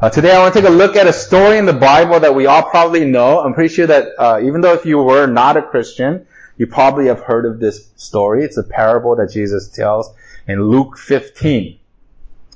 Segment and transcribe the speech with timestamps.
[0.00, 2.34] Uh, today I want to take a look at a story in the Bible that
[2.34, 3.40] we all probably know.
[3.40, 6.26] I'm pretty sure that uh, even though if you were not a Christian,
[6.56, 8.42] you probably have heard of this story.
[8.42, 10.10] It's a parable that Jesus tells
[10.48, 11.78] in Luke 15.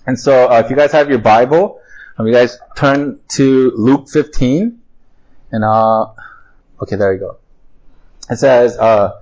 [0.07, 1.83] And so uh, if you guys have your Bible,
[2.17, 4.81] um, you guys turn to Luke 15.
[5.53, 6.07] And, uh,
[6.81, 7.37] okay, there you go.
[8.31, 9.21] It says, uh,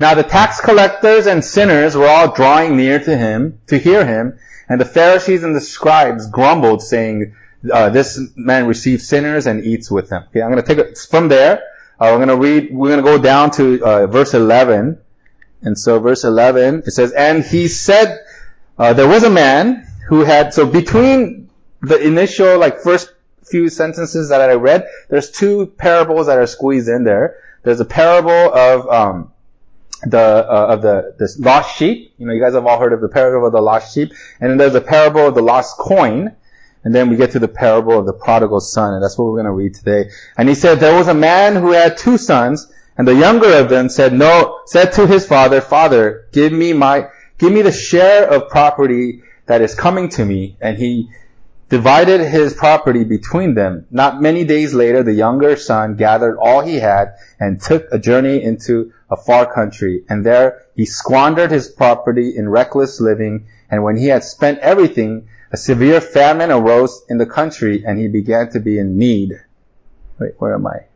[0.00, 4.40] now the tax collectors and sinners were all drawing near to him to hear him,
[4.68, 7.36] and the Pharisees and the scribes grumbled, saying,
[7.72, 10.98] uh, "This man receives sinners and eats with them." Okay, I'm going to take it
[10.98, 11.62] from there.
[11.98, 12.70] Uh, we're going to read.
[12.72, 14.98] We're going to go down to uh, verse 11,
[15.62, 18.18] and so verse 11 it says, "And he said,
[18.78, 21.50] uh, there was a man who had so between
[21.82, 23.12] the initial like first
[23.44, 27.36] few sentences that I read, there's two parables that are squeezed in there.
[27.62, 29.32] There's a parable of um,
[30.04, 32.14] the uh, of the this lost sheep.
[32.16, 34.50] You know, you guys have all heard of the parable of the lost sheep, and
[34.50, 36.34] then there's a parable of the lost coin,
[36.84, 39.42] and then we get to the parable of the prodigal son, and that's what we're
[39.42, 40.10] going to read today.
[40.36, 43.68] And he said there was a man who had two sons, and the younger of
[43.68, 48.28] them said no said to his father, Father, give me my give me the share
[48.28, 51.10] of property that is coming to me, and he
[51.70, 53.86] divided his property between them.
[53.90, 58.42] Not many days later, the younger son gathered all he had and took a journey
[58.42, 60.04] into a far country.
[60.08, 63.46] And there he squandered his property in reckless living.
[63.70, 68.08] And when he had spent everything, a severe famine arose in the country and he
[68.08, 69.32] began to be in need.
[70.18, 70.86] Wait, where am I?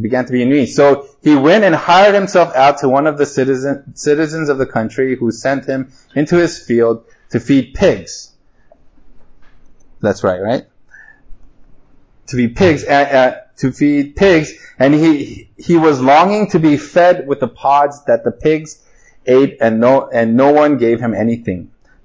[0.00, 0.66] began to be in need.
[0.66, 4.66] So he went and hired himself out to one of the citizen, citizens of the
[4.66, 8.32] country who sent him into his field to feed pigs.
[10.00, 10.66] That's right, right?
[12.28, 16.76] To feed pigs, uh, uh, to feed pigs, and he he was longing to be
[16.76, 18.82] fed with the pods that the pigs
[19.24, 21.70] ate, and no and no one gave him anything.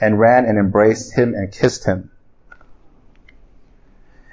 [0.00, 2.10] and ran and embraced him and kissed him.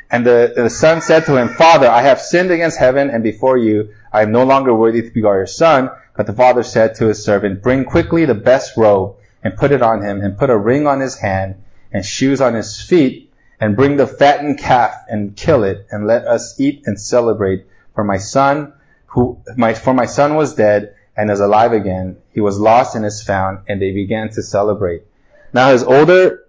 [0.09, 3.57] And the, the son said to him, Father, I have sinned against heaven and before
[3.57, 3.93] you.
[4.11, 5.89] I am no longer worthy to be your son.
[6.15, 9.81] But the father said to his servant, Bring quickly the best robe and put it
[9.81, 11.55] on him and put a ring on his hand
[11.91, 16.25] and shoes on his feet and bring the fattened calf and kill it and let
[16.25, 17.65] us eat and celebrate.
[17.93, 18.73] For my son
[19.07, 22.17] who, my, for my son was dead and is alive again.
[22.31, 25.03] He was lost and is found and they began to celebrate.
[25.53, 26.45] Now his older,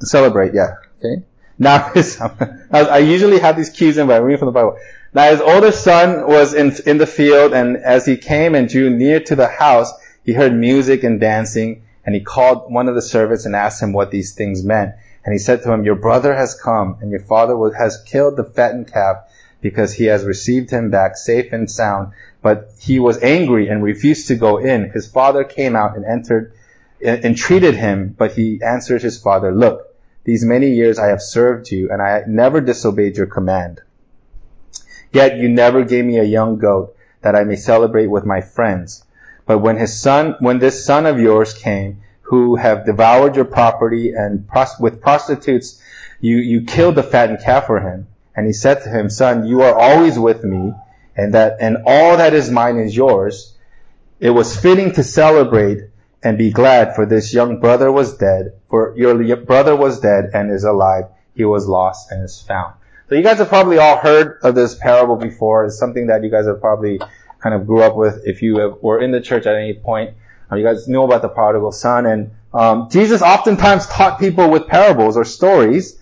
[0.00, 1.22] celebrate, yeah, okay.
[1.58, 4.78] Now his, I usually have these cues in, but I'm reading from the Bible.
[5.12, 8.90] Now his older son was in, in the field, and as he came and drew
[8.90, 9.92] near to the house,
[10.24, 13.92] he heard music and dancing, and he called one of the servants and asked him
[13.92, 14.94] what these things meant.
[15.24, 18.44] And he said to him, Your brother has come, and your father has killed the
[18.44, 19.16] fattened calf,
[19.60, 22.12] because he has received him back safe and sound.
[22.42, 24.90] But he was angry and refused to go in.
[24.90, 26.54] His father came out and entered,
[27.02, 31.90] entreated him, but he answered his father, Look, these many years I have served you,
[31.90, 33.80] and I never disobeyed your command.
[35.12, 39.04] Yet you never gave me a young goat that I may celebrate with my friends.
[39.46, 44.12] But when his son, when this son of yours came, who have devoured your property
[44.12, 45.82] and pros- with prostitutes,
[46.20, 48.06] you, you killed the fattened calf for him.
[48.36, 50.72] And he said to him, son, you are always with me
[51.16, 53.56] and that, and all that is mine is yours.
[54.18, 55.90] It was fitting to celebrate
[56.22, 60.50] and be glad for this young brother was dead, for your brother was dead and
[60.50, 61.04] is alive.
[61.34, 62.74] He was lost and is found.
[63.08, 65.64] So you guys have probably all heard of this parable before.
[65.64, 67.00] It's something that you guys have probably
[67.40, 68.22] kind of grew up with.
[68.24, 70.14] If you have, were in the church at any point,
[70.50, 72.06] uh, you guys know about the prodigal son.
[72.06, 75.98] And um, Jesus oftentimes taught people with parables or stories.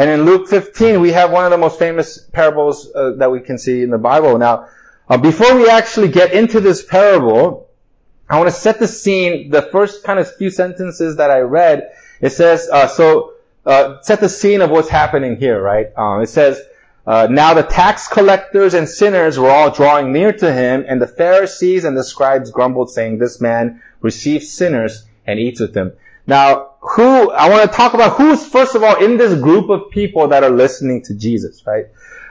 [0.00, 3.40] And in Luke 15, we have one of the most famous parables uh, that we
[3.40, 4.38] can see in the Bible.
[4.38, 4.68] Now,
[5.06, 7.68] uh, before we actually get into this parable,
[8.26, 9.50] I want to set the scene.
[9.50, 11.90] The first kind of few sentences that I read,
[12.22, 13.34] it says, uh, so
[13.66, 15.88] uh, set the scene of what's happening here, right?
[15.94, 16.62] Um, it says,
[17.06, 21.08] uh, now the tax collectors and sinners were all drawing near to him, and the
[21.08, 25.92] Pharisees and the scribes grumbled, saying, "This man receives sinners and eats with them."
[26.26, 29.90] Now, who I want to talk about who's first of all in this group of
[29.90, 31.86] people that are listening to Jesus, right?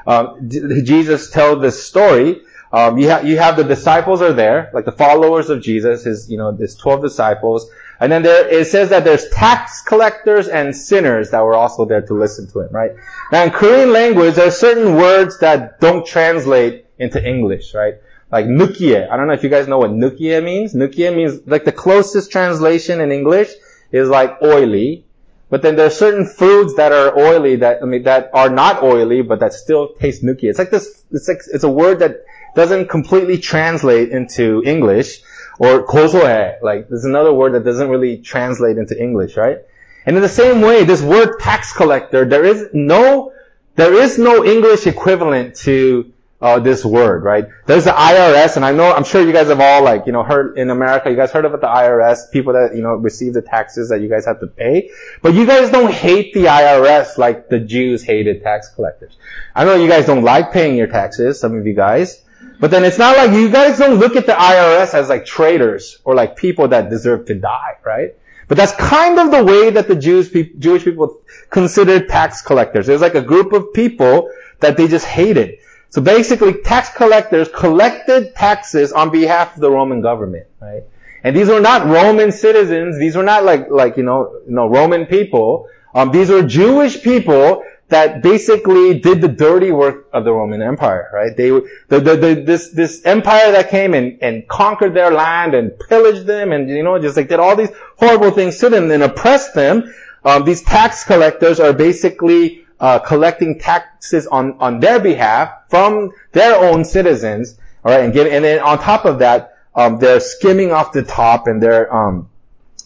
[0.08, 2.42] Um, Jesus tells this story.
[2.72, 6.30] Um, you have you have the disciples are there, like the followers of Jesus, his
[6.30, 7.70] you know his twelve disciples,
[8.00, 12.02] and then there it says that there's tax collectors and sinners that were also there
[12.02, 12.92] to listen to him, right?
[13.32, 17.96] Now in Korean language, there are certain words that don't translate into English, right?
[18.32, 19.10] Like nukie.
[19.10, 20.76] I don't know if you guys know what nukie means.
[20.76, 23.50] Nukie means like the closest translation in English
[23.92, 25.06] is like oily.
[25.50, 28.84] But then there are certain foods that are oily that, I mean, that are not
[28.84, 30.44] oily, but that still taste nuki.
[30.44, 32.24] It's like this, it's like, it's a word that
[32.56, 35.22] doesn't completely translate into English.
[35.58, 39.58] Or kosoe, like, there's another word that doesn't really translate into English, right?
[40.06, 43.34] And in the same way, this word tax collector, there is no,
[43.76, 47.48] there is no English equivalent to uh, this word, right?
[47.66, 50.24] There's the IRS, and I know, I'm sure you guys have all like, you know,
[50.24, 53.42] heard in America, you guys heard about the IRS, people that, you know, receive the
[53.42, 54.90] taxes that you guys have to pay.
[55.22, 59.18] But you guys don't hate the IRS like the Jews hated tax collectors.
[59.54, 62.24] I know you guys don't like paying your taxes, some of you guys.
[62.60, 66.00] But then it's not like you guys don't look at the IRS as like traitors
[66.04, 68.16] or like people that deserve to die, right?
[68.50, 72.88] But that's kind of the way that the Jews, Jewish people considered tax collectors.
[72.88, 75.59] There's like a group of people that they just hated.
[75.90, 80.84] So basically, tax collectors collected taxes on behalf of the Roman government, right?
[81.24, 82.98] And these were not Roman citizens.
[82.98, 85.68] These were not like, like, you know, you know, Roman people.
[85.94, 91.10] Um, these were Jewish people that basically did the dirty work of the Roman Empire,
[91.12, 91.36] right?
[91.36, 95.78] They, the, the, the, this, this empire that came and, and conquered their land and
[95.90, 99.02] pillaged them and, you know, just like did all these horrible things to them and
[99.02, 99.92] oppressed them.
[100.24, 106.56] Um, these tax collectors are basically, uh, collecting taxes on, on their behalf from their
[106.56, 111.04] own citizens, alright, and and then on top of that, um, they're skimming off the
[111.04, 112.30] top and they're, um,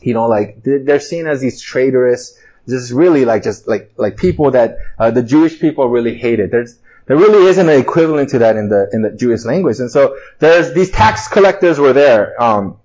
[0.02, 2.38] you know, like, they're seen as these traitorous,
[2.68, 6.52] just really like just like like people that uh, the Jewish people really hated.
[6.52, 9.92] There's there really isn't an equivalent to that in the in the Jewish language, and
[9.92, 12.42] so there's these tax collectors were there.
[12.42, 12.78] Um,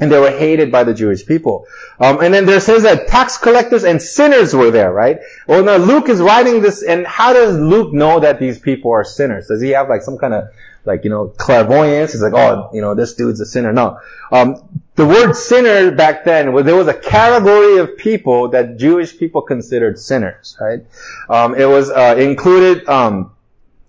[0.00, 1.66] and they were hated by the Jewish people.
[1.98, 5.20] Um, and then there says that tax collectors and sinners were there, right?
[5.46, 9.04] Well, now Luke is writing this, and how does Luke know that these people are
[9.04, 9.48] sinners?
[9.48, 10.48] Does he have like some kind of
[10.86, 12.12] like, you know, clairvoyance.
[12.12, 13.72] He's like, oh, you know, this dude's a sinner.
[13.72, 13.98] No.
[14.30, 19.18] Um, the word sinner back then, well, there was a category of people that Jewish
[19.18, 20.86] people considered sinners, right?
[21.28, 23.32] Um, it was, uh, included, um,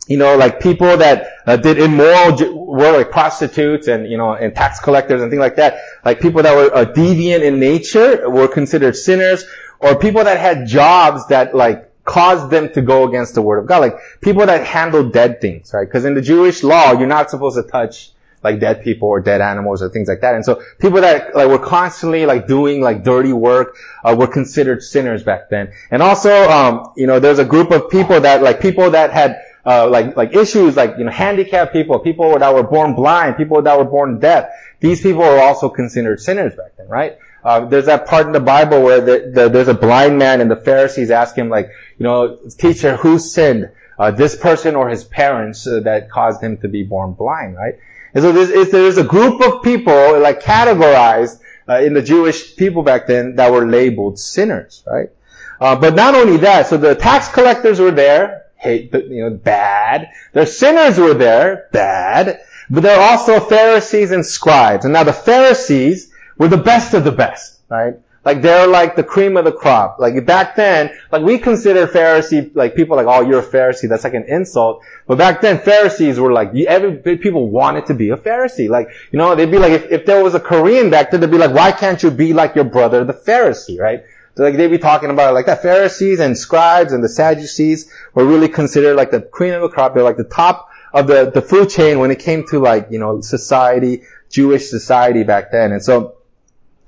[0.08, 4.56] you know, like people that uh, did immoral work, like prostitutes and, you know, and
[4.56, 5.80] tax collectors and things like that.
[6.06, 9.46] Like people that were uh, deviant in nature were considered sinners,
[9.80, 13.68] or people that had jobs that like caused them to go against the word of
[13.68, 13.80] God.
[13.80, 15.86] Like people that handle dead things, right?
[15.86, 18.12] Because in the Jewish law, you're not supposed to touch
[18.44, 20.36] like dead people or dead animals or things like that.
[20.36, 24.84] And so people that like were constantly like doing like dirty work uh, were considered
[24.84, 25.74] sinners back then.
[25.92, 29.42] And also, um, you know, there's a group of people that like people that had
[29.68, 33.62] uh, like like issues like you know handicapped people, people that were born blind, people
[33.62, 34.50] that were born deaf.
[34.80, 37.18] These people were also considered sinners back then, right?
[37.44, 40.50] Uh, there's that part in the Bible where the, the, there's a blind man and
[40.50, 43.70] the Pharisees ask him like, you know, teacher, who sinned?
[44.00, 47.76] Uh, this person or his parents uh, that caused him to be born blind, right?
[48.14, 52.84] And so there's, there's a group of people like categorized uh, in the Jewish people
[52.84, 55.10] back then that were labeled sinners, right?
[55.60, 60.10] Uh, but not only that, so the tax collectors were there, hate, you know, bad.
[60.34, 62.42] The sinners were there, bad.
[62.70, 64.86] But there are also Pharisees and scribes.
[64.86, 67.96] And now the Pharisees were the best of the best, right?
[68.26, 70.00] Like they're like the cream of the crop.
[70.00, 73.88] Like back then, like we consider Pharisee, like people like, oh, you're a Pharisee.
[73.88, 74.84] That's like an insult.
[75.08, 78.68] But back then, Pharisees were like, every, people wanted to be a Pharisee.
[78.68, 81.32] Like, you know, they'd be like, if, if there was a Korean back then, they'd
[81.32, 84.04] be like, why can't you be like your brother, the Pharisee, right?
[84.38, 88.26] Like they'd be talking about it like that Pharisees and scribes and the Sadducees were
[88.26, 89.94] really considered like the cream of the crop.
[89.94, 93.00] They're like the top of the, the food chain when it came to like, you
[93.00, 95.72] know, society, Jewish society back then.
[95.72, 96.18] And so,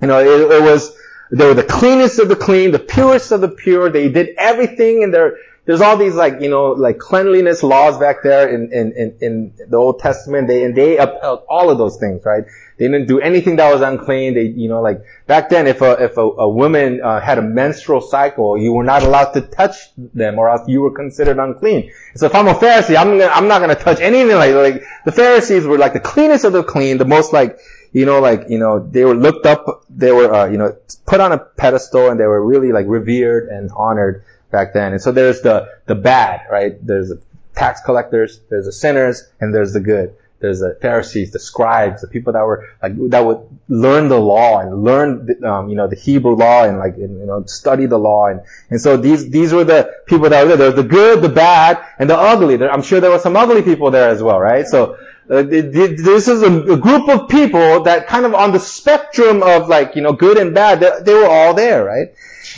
[0.02, 0.96] you know, it, it was,
[1.32, 3.90] they were the cleanest of the clean, the purest of the pure.
[3.90, 5.38] They did everything in their,
[5.70, 9.54] there's all these like, you know, like cleanliness laws back there in, in, in, in
[9.70, 10.48] the Old Testament.
[10.48, 12.44] They, and they upheld all of those things, right?
[12.80, 14.34] They didn't do anything that was unclean.
[14.34, 17.44] They, you know, like back then, if a if a, a woman uh, had a
[17.44, 21.92] menstrual cycle, you were not allowed to touch them, or else you were considered unclean.
[22.16, 25.12] So if I'm a Pharisee, I'm gonna, I'm not gonna touch anything like like the
[25.12, 27.60] Pharisees were like the cleanest of the clean, the most like
[27.92, 30.76] you know, like, you know, they were looked up, they were, uh, you know,
[31.08, 34.94] put on a pedestal and they were really like revered and honored back then.
[34.94, 36.76] And so there's the, the bad, right?
[36.86, 37.22] There's the
[37.56, 40.16] tax collectors, there's the sinners, and there's the good.
[40.40, 44.60] There's the Pharisees, the scribes, the people that were like, that would learn the law
[44.60, 47.88] and learn, the, um, you know, the Hebrew law and like, and, you know, study
[47.88, 48.28] the law.
[48.28, 48.40] And,
[48.70, 50.58] and so these, these were the people that were there.
[50.58, 52.56] There was the good, the bad, and the ugly.
[52.56, 54.66] There, I'm sure there were some ugly people there as well, right?
[54.66, 54.98] So,
[55.30, 59.70] Uh, this is a, a, group of people that kind of on the spectrum of
[59.70, 62.08] like, you know, good and bad, they, they were all there, right?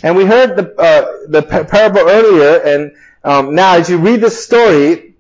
[0.04, 2.92] And we heard the, uh, the parable earlier, and
[3.24, 5.14] um, now as you read this story,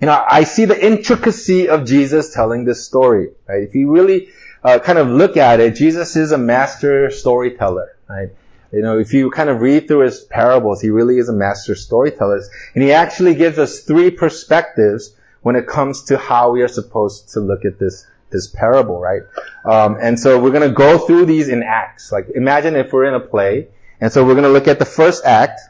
[0.00, 3.62] you know, I see the intricacy of Jesus telling this story, right?
[3.62, 4.30] If you really
[4.64, 8.30] uh, kind of look at it, Jesus is a master storyteller, right?
[8.72, 11.74] You know, if you kind of read through his parables, he really is a master
[11.74, 12.42] storyteller.
[12.74, 17.30] And he actually gives us three perspectives when it comes to how we are supposed
[17.34, 19.22] to look at this, this parable, right?
[19.64, 22.10] Um, and so we're gonna go through these in acts.
[22.10, 23.68] Like, imagine if we're in a play,
[24.02, 25.60] and so we're gonna look at the first act.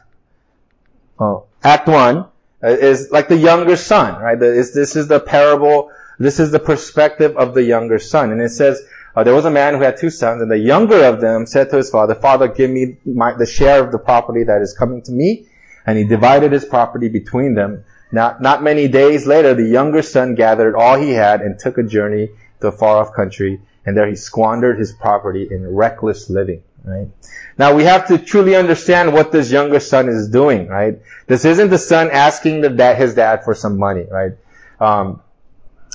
[1.19, 2.25] Oh, act one
[2.63, 4.39] uh, is like the younger son, right?
[4.39, 8.31] This, this is the parable, this is the perspective of the younger son.
[8.31, 8.81] And it says,
[9.15, 11.69] uh, there was a man who had two sons, and the younger of them said
[11.69, 15.03] to his father, Father, give me my, the share of the property that is coming
[15.03, 15.47] to me.
[15.85, 17.83] And he divided his property between them.
[18.11, 21.83] Not, not many days later, the younger son gathered all he had and took a
[21.83, 22.29] journey
[22.61, 27.07] to a far off country, and there he squandered his property in reckless living, right?
[27.57, 30.99] Now we have to truly understand what this younger son is doing, right?
[31.27, 34.33] This isn't the son asking the dad, his dad for some money, right?
[34.79, 35.21] Um,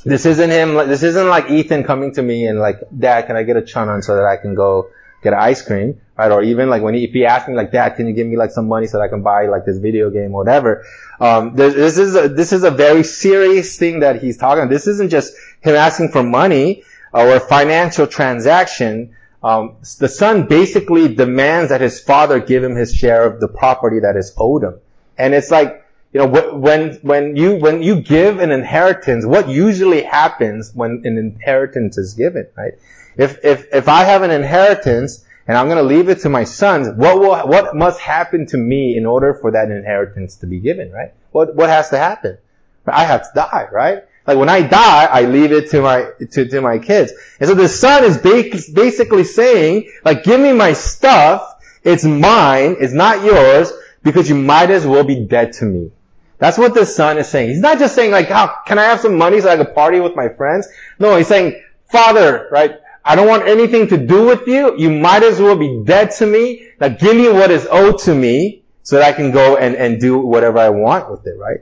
[0.04, 3.42] this isn't him, this isn't like Ethan coming to me and like, Dad, can I
[3.42, 4.90] get a chun so that I can go
[5.22, 6.30] get ice cream, right?
[6.30, 8.36] Or even like when he, if he asks me like, Dad, can you give me
[8.36, 10.84] like some money so that I can buy like this video game or whatever?
[11.20, 14.68] Um, this is a, this is a very serious thing that he's talking.
[14.68, 19.16] This isn't just him asking for money or a financial transaction.
[19.42, 24.00] Um, the son basically demands that his father give him his share of the property
[24.00, 24.80] that is owed him.
[25.16, 30.02] And it's like, you know, when, when you, when you give an inheritance, what usually
[30.02, 32.72] happens when an inheritance is given, right?
[33.16, 36.44] If, if, if I have an inheritance and I'm going to leave it to my
[36.44, 40.60] sons, what will, what must happen to me in order for that inheritance to be
[40.60, 41.12] given, right?
[41.30, 42.38] What, what has to happen?
[42.86, 44.04] I have to die, right?
[44.28, 47.14] Like when I die, I leave it to my, to, to my kids.
[47.40, 52.92] And so the son is basically saying, like, give me my stuff, it's mine, it's
[52.92, 55.92] not yours, because you might as well be dead to me.
[56.36, 57.48] That's what the son is saying.
[57.48, 59.98] He's not just saying like, how, can I have some money so I can party
[59.98, 60.68] with my friends?
[60.98, 62.80] No, he's saying, Father, right?
[63.02, 64.76] I don't want anything to do with you.
[64.76, 66.68] You might as well be dead to me.
[66.78, 69.98] Now give me what is owed to me so that I can go and, and
[69.98, 71.60] do whatever I want with it, right?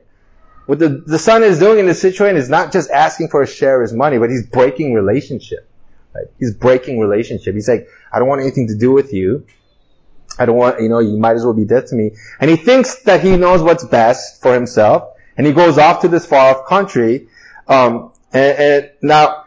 [0.67, 3.47] What the, the son is doing in this situation is not just asking for a
[3.47, 5.69] share of his money, but he's breaking relationship.
[6.15, 6.27] Right?
[6.39, 7.55] He's breaking relationship.
[7.55, 9.47] He's like, I don't want anything to do with you.
[10.39, 12.13] I don't want, you know, you might as well be dead to me.
[12.41, 16.09] And he thinks that he knows what's best for himself, and he goes off to
[16.09, 17.29] this far off country.
[17.69, 19.45] Um, and, and now,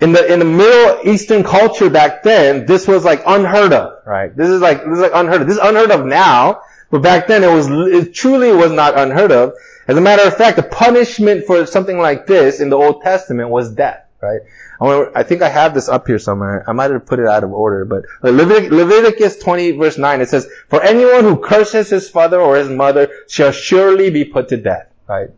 [0.00, 4.34] in the in the Middle Eastern culture back then, this was like unheard of, right?
[4.36, 5.48] This is like this is like unheard of.
[5.48, 9.32] This is unheard of now, but back then it was it truly was not unheard
[9.32, 9.54] of.
[9.88, 13.48] As a matter of fact, the punishment for something like this in the Old Testament
[13.48, 14.40] was death, right?
[14.80, 16.62] I think I have this up here somewhere.
[16.68, 20.46] I might have put it out of order, but Leviticus 20 verse 9, it says,
[20.68, 24.88] For anyone who curses his father or his mother shall surely be put to death.
[25.08, 25.30] Right?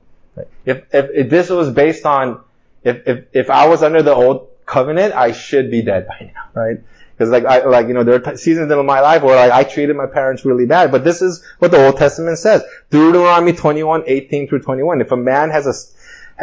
[0.64, 2.42] If, if, if this was based on,
[2.82, 6.60] if, if, if I was under the old covenant, I should be dead by now,
[6.60, 6.78] right?
[7.20, 9.52] Because like I like you know there are t- seasons in my life where like
[9.52, 12.62] I treated my parents really bad, but this is what the Old Testament says.
[12.88, 15.02] Deuteronomy 21, 18 through 21.
[15.02, 15.74] If a man has a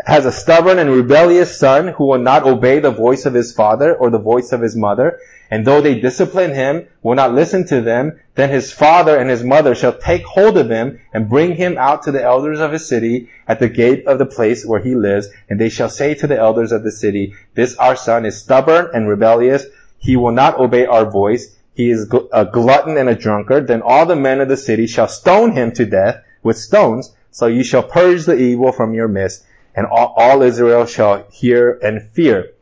[0.05, 3.96] has a stubborn and rebellious son who will not obey the voice of his father
[3.96, 5.19] or the voice of his mother,
[5.50, 9.43] and though they discipline him, will not listen to them, then his father and his
[9.43, 12.88] mother shall take hold of him and bring him out to the elders of his
[12.88, 16.27] city at the gate of the place where he lives, and they shall say to
[16.27, 19.65] the elders of the city, this our son is stubborn and rebellious,
[19.98, 24.06] he will not obey our voice, he is a glutton and a drunkard, then all
[24.06, 27.84] the men of the city shall stone him to death with stones, so you shall
[27.84, 32.54] purge the evil from your midst, and all, all Israel shall hear and fear.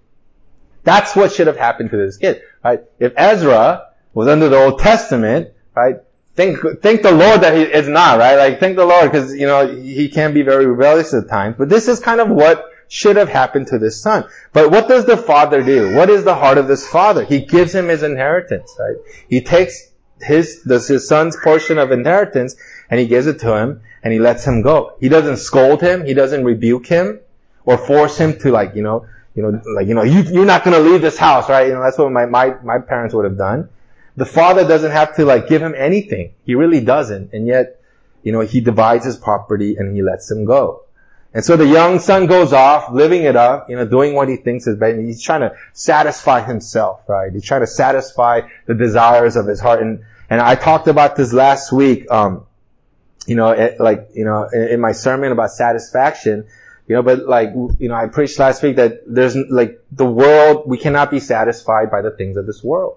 [0.83, 2.83] That's what should have happened to this kid, right?
[2.99, 5.97] If Ezra was under the Old Testament, right?
[6.35, 8.35] Thank, thank the Lord that he is not, right?
[8.35, 11.55] Like, thank the Lord, because, you know, he can be very rebellious at times.
[11.57, 14.25] But this is kind of what should have happened to this son.
[14.53, 15.95] But what does the father do?
[15.95, 17.23] What is the heart of this father?
[17.23, 18.97] He gives him his inheritance, right?
[19.29, 22.55] He takes his, his son's portion of inheritance
[22.89, 24.95] and he gives it to him and he lets him go.
[24.99, 26.05] He doesn't scold him.
[26.05, 27.19] He doesn't rebuke him
[27.65, 30.63] or force him to like, you know, you know, like, you know, you, you're not
[30.63, 31.67] going to leave this house, right?
[31.67, 33.69] You know, that's what my, my, my parents would have done.
[34.15, 36.33] The father doesn't have to like give him anything.
[36.45, 37.33] He really doesn't.
[37.33, 37.81] And yet,
[38.23, 40.84] you know, he divides his property and he lets him go.
[41.35, 44.37] And so the young son goes off, living it up, you know, doing what he
[44.37, 45.01] thinks is better.
[45.01, 47.29] He's trying to satisfy himself, right?
[47.33, 49.81] He's trying to satisfy the desires of his heart.
[49.81, 52.45] And, and I talked about this last week, um,
[53.27, 56.47] you know, it, like, you know, in, in, my sermon about satisfaction,
[56.87, 57.49] You know, but like,
[57.79, 61.91] you know, I preached last week that there's like the world, we cannot be satisfied
[61.91, 62.95] by the things of this world.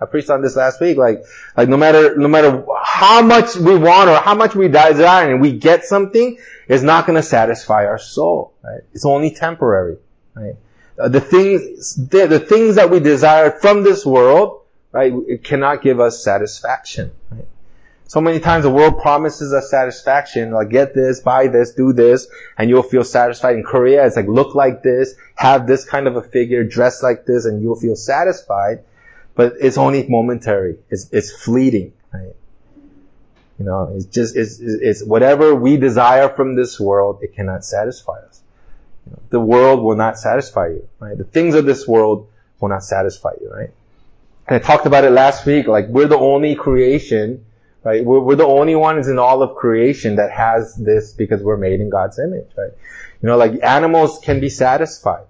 [0.00, 1.22] I preached on this last week, like,
[1.56, 5.40] like no matter, no matter how much we want or how much we desire and
[5.40, 8.82] we get something, it's not going to satisfy our soul, right?
[8.92, 9.98] It's only temporary,
[10.34, 10.56] right?
[10.98, 15.82] Uh, the things, the, the things that we desire from this world, right, it cannot
[15.82, 17.46] give us satisfaction, right?
[18.06, 22.28] So many times the world promises us satisfaction, like get this, buy this, do this,
[22.56, 23.56] and you'll feel satisfied.
[23.56, 27.24] In Korea, it's like look like this, have this kind of a figure, dress like
[27.24, 28.84] this, and you'll feel satisfied.
[29.34, 30.78] But it's only momentary.
[30.90, 32.34] It's, it's fleeting, right?
[33.58, 38.18] You know, it's just, it's, it's whatever we desire from this world, it cannot satisfy
[38.20, 38.40] us.
[39.30, 41.16] The world will not satisfy you, right?
[41.16, 42.28] The things of this world
[42.60, 43.70] will not satisfy you, right?
[44.46, 47.44] And I talked about it last week, like we're the only creation,
[47.82, 48.04] right?
[48.04, 51.80] We're, we're the only ones in all of creation that has this because we're made
[51.80, 52.72] in God's image, right?
[53.22, 55.26] You know, like animals can be satisfied.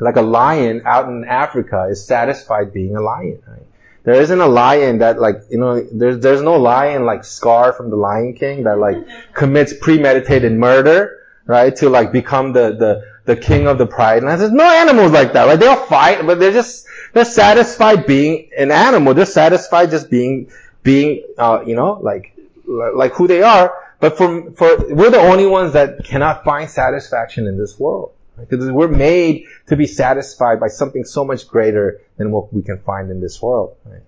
[0.00, 3.66] Like a lion out in Africa is satisfied being a lion, right?
[4.02, 7.90] There isn't a lion that like, you know, there's, there's no lion like Scar from
[7.90, 8.96] the Lion King that like
[9.34, 11.74] commits premeditated murder, right?
[11.76, 14.40] To like become the, the, the king of the pride lands.
[14.40, 15.60] There's no animals like that, right?
[15.60, 19.12] They'll fight, but they're just, they're satisfied being an animal.
[19.12, 20.50] They're satisfied just being,
[20.82, 23.74] being, uh, you know, like, like who they are.
[24.00, 28.12] But for, for, we're the only ones that cannot find satisfaction in this world.
[28.48, 32.78] Because we're made to be satisfied by something so much greater than what we can
[32.78, 33.76] find in this world.
[33.84, 34.02] Right?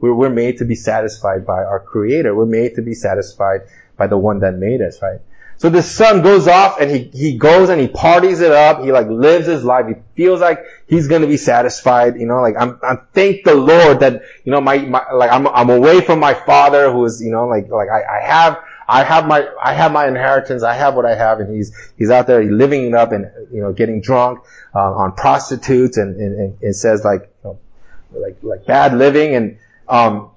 [0.00, 2.34] We're, we're made to be satisfied by our creator.
[2.34, 3.62] We're made to be satisfied
[3.96, 5.20] by the one that made us, right?
[5.58, 8.84] So the son goes off and he, he goes and he parties it up.
[8.84, 9.86] He like lives his life.
[9.88, 12.14] He feels like he's going to be satisfied.
[12.16, 15.48] You know, like I'm, I thank the Lord that, you know, my, my, like I'm,
[15.48, 19.04] I'm away from my father who is, you know, like, like I, I have, I
[19.04, 20.62] have my, I have my inheritance.
[20.62, 23.60] I have what I have, and he's he's out there living it up and you
[23.60, 24.40] know getting drunk
[24.74, 27.58] uh, on prostitutes and, and, and says like you know,
[28.18, 30.30] like like bad living and um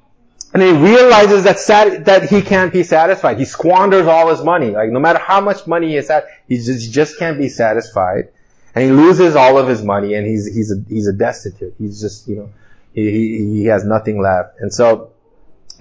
[0.54, 3.38] and he realizes that sat- that he can't be satisfied.
[3.40, 4.72] He squanders all his money.
[4.72, 6.12] Like no matter how much money he has,
[6.48, 8.30] he just, just can't be satisfied,
[8.76, 11.74] and he loses all of his money, and he's he's a he's a destitute.
[11.78, 12.50] He's just you know
[12.94, 15.12] he he, he has nothing left, and so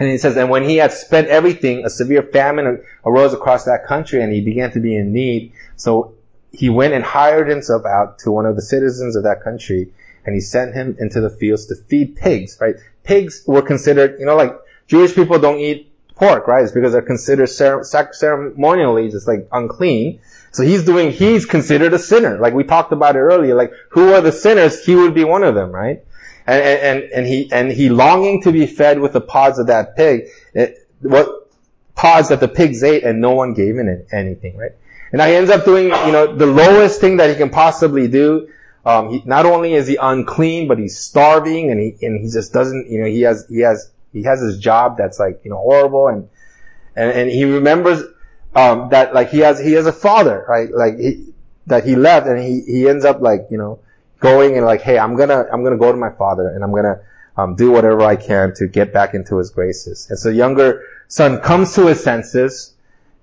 [0.01, 3.87] and he says, and when he had spent everything, a severe famine arose across that
[3.87, 5.53] country and he began to be in need.
[5.77, 6.15] So
[6.51, 9.93] he went and hired himself out to one of the citizens of that country
[10.25, 12.77] and he sent him into the fields to feed pigs, right?
[13.05, 14.57] Pigs were considered, you know, like
[14.89, 16.63] Jewish people don't eat pork, right?
[16.63, 20.21] It's because they're considered ceremonially just like unclean.
[20.51, 22.39] So he's doing, he's considered a sinner.
[22.39, 24.83] Like we talked about it earlier, like who are the sinners?
[24.83, 26.05] He would be one of them, right?
[26.47, 29.97] And, and, and he, and he longing to be fed with the pods of that
[29.97, 31.51] pig, it, what
[31.95, 34.73] pods that the pigs ate and no one gave him anything, right?
[35.13, 38.09] And now he ends up doing, you know, the lowest thing that he can possibly
[38.09, 38.49] do.
[38.85, 42.53] Um, he, not only is he unclean, but he's starving and he, and he just
[42.53, 45.59] doesn't, you know, he has, he has, he has his job that's like, you know,
[45.59, 46.29] horrible and,
[46.97, 48.03] and, and he remembers,
[48.55, 50.71] um, that like he has, he has a father, right?
[50.73, 51.27] Like he,
[51.67, 53.81] that he left and he, he ends up like, you know,
[54.21, 57.01] going and like, hey, I'm gonna, I'm gonna go to my father and I'm gonna,
[57.37, 60.07] um, do whatever I can to get back into his graces.
[60.11, 62.75] And so younger son comes to his senses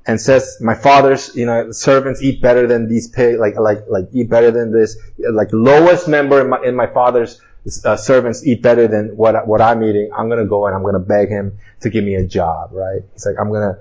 [0.07, 4.07] and says, my father's, you know, servants eat better than these pig, like, like, like
[4.13, 7.41] eat better than this, like lowest member in my, in my father's
[7.83, 10.09] uh, servants eat better than what, what I'm eating.
[10.17, 13.01] I'm gonna go and I'm gonna beg him to give me a job, right?
[13.13, 13.77] He's like, I'm gonna,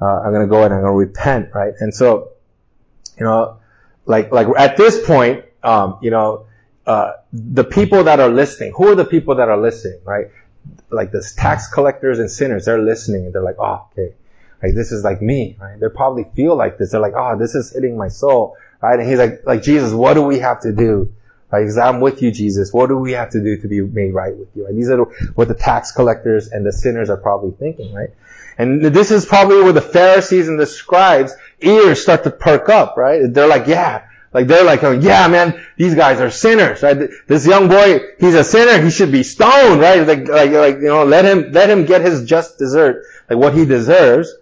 [0.00, 1.72] uh, I'm gonna go and I'm gonna repent, right?
[1.78, 2.32] And so,
[3.16, 3.58] you know,
[4.04, 6.46] like, like at this point, um, you know,
[6.88, 10.28] uh, the people that are listening, who are the people that are listening, right?
[10.90, 13.30] Like the tax collectors and sinners, they're listening.
[13.30, 14.14] They're like, oh, okay,
[14.62, 14.74] right?
[14.74, 15.78] This is like me, right?
[15.78, 16.92] They probably feel like this.
[16.92, 18.98] They're like, oh, this is hitting my soul, right?
[18.98, 21.12] And he's like, like Jesus, what do we have to do?
[21.50, 21.60] Right?
[21.60, 22.72] Because I'm with you, Jesus.
[22.72, 24.66] What do we have to do to be made right with you?
[24.66, 28.10] And these are what the tax collectors and the sinners are probably thinking, right?
[28.56, 32.96] And this is probably where the Pharisees and the scribes' ears start to perk up,
[32.96, 33.22] right?
[33.32, 34.07] They're like, yeah,
[34.38, 37.10] like they're like, oh, yeah, man, these guys are sinners, right?
[37.26, 38.80] This young boy, he's a sinner.
[38.80, 40.06] He should be stoned, right?
[40.06, 43.52] Like, like, like, you know, let him, let him get his just desert, like what
[43.52, 44.32] he deserves,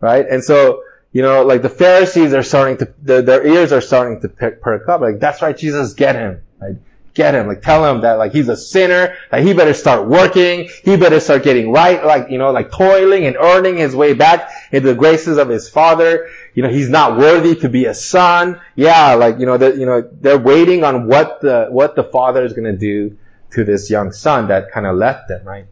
[0.00, 0.26] right?
[0.28, 4.20] And so, you know, like the Pharisees are starting to, the, their ears are starting
[4.22, 5.00] to perk up.
[5.00, 6.74] Like, that's right, Jesus, get him, right?
[7.14, 10.68] Get him, like tell him that like he's a sinner, that he better start working,
[10.82, 14.50] he better start getting right, like, you know, like toiling and earning his way back
[14.72, 18.60] into the graces of his father you know, he's not worthy to be a son.
[18.76, 22.44] Yeah, like, you know, that, you know, they're waiting on what the, what the father
[22.44, 23.18] is going to do
[23.52, 25.66] to this young son that kind of left them, right?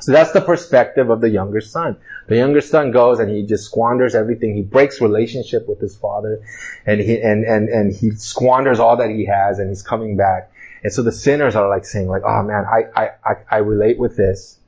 [0.00, 1.96] So that's the perspective of the younger son.
[2.28, 4.54] The younger son goes and he just squanders everything.
[4.54, 6.42] He breaks relationship with his father
[6.86, 10.52] and he, and, and, and he squanders all that he has and he's coming back.
[10.82, 13.98] And so the sinners are like saying like, oh man, I, I, I, I relate
[13.98, 14.58] with this.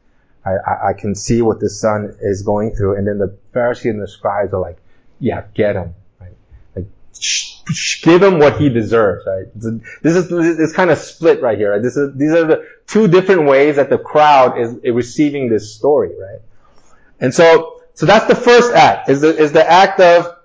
[0.44, 2.96] I, I, I can see what this son is going through.
[2.96, 4.78] And then the Pharisees and the scribes are like,
[5.18, 5.94] yeah, get him.
[6.20, 6.32] Right?
[6.74, 6.86] Like,
[8.02, 9.46] give him what he deserves, right?
[10.02, 11.72] This is, this kind of split right here.
[11.72, 11.82] Right?
[11.82, 16.10] This is, these are the two different ways that the crowd is receiving this story,
[16.18, 16.40] right?
[17.20, 20.36] And so, so that's the first act, is the, is the act of,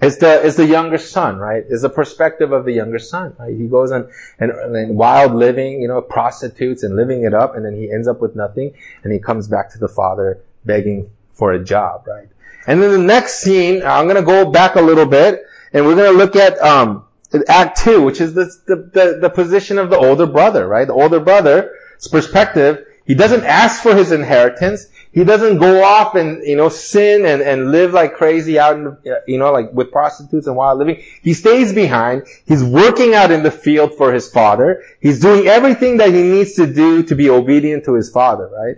[0.00, 1.64] is the, is the younger son, right?
[1.68, 3.54] Is the perspective of the younger son, right?
[3.54, 7.64] He goes on and, and wild living, you know, prostitutes and living it up, and
[7.64, 11.52] then he ends up with nothing, and he comes back to the father begging for
[11.52, 12.28] a job, right?
[12.66, 16.10] And then the next scene, I'm gonna go back a little bit, and we're to
[16.10, 17.04] look at um,
[17.48, 20.86] Act 2, which is the, the, the, position of the older brother, right?
[20.86, 24.86] The older brother's perspective, he doesn't ask for his inheritance.
[25.12, 28.84] He doesn't go off and, you know, sin and, and live like crazy out in,
[28.84, 31.02] the, you know, like with prostitutes and wild living.
[31.22, 32.26] He stays behind.
[32.46, 34.82] He's working out in the field for his father.
[35.00, 38.76] He's doing everything that he needs to do to be obedient to his father, right?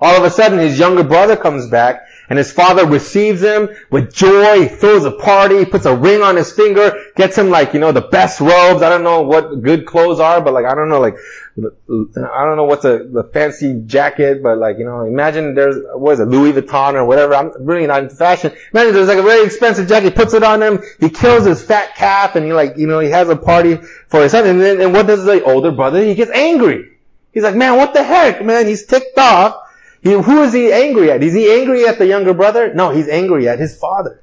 [0.00, 4.14] All of a sudden, his younger brother comes back and his father receives him with
[4.14, 4.68] joy.
[4.68, 8.00] Throws a party, puts a ring on his finger, gets him like, you know, the
[8.00, 8.82] best robes.
[8.82, 11.16] I don't know what good clothes are, but like, I don't know, like,
[11.58, 16.12] I don't know what's a, the fancy jacket, but like, you know, imagine there's, what
[16.12, 17.34] is it, Louis Vuitton or whatever.
[17.34, 18.52] I'm really not into fashion.
[18.72, 21.60] Imagine there's like a very expensive jacket, he puts it on him, he kills his
[21.60, 24.46] fat calf, and he like, you know, he has a party for his son.
[24.46, 26.00] And then, and what does the older brother?
[26.00, 26.92] He gets angry.
[27.32, 28.68] He's like, man, what the heck, man?
[28.68, 29.66] He's ticked off
[30.02, 31.22] he, who is he angry at?
[31.22, 32.72] Is he angry at the younger brother?
[32.72, 34.22] No, he's angry at his father.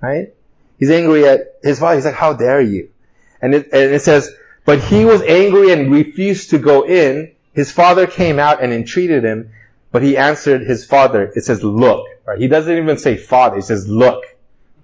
[0.00, 0.34] Right?
[0.78, 1.96] He's angry at his father.
[1.96, 2.90] He's like, how dare you?
[3.42, 4.30] And it, and it says,
[4.64, 7.32] but he was angry and refused to go in.
[7.52, 9.50] His father came out and entreated him,
[9.92, 11.32] but he answered his father.
[11.34, 12.06] It says, look.
[12.24, 12.38] Right?
[12.38, 13.56] He doesn't even say father.
[13.56, 14.24] He says, look.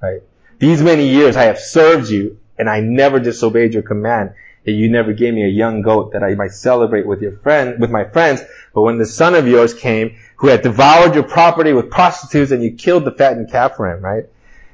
[0.03, 0.22] Right?
[0.59, 4.90] These many years I have served you and I never disobeyed your command that you
[4.90, 8.05] never gave me a young goat that I might celebrate with your friend, with my
[8.05, 8.42] friends.
[8.75, 12.62] But when the son of yours came, who had devoured your property with prostitutes and
[12.62, 14.25] you killed the fattened calf for him, right?